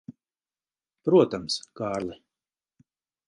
Protams, 1.09 1.59
Kārli. 1.81 2.19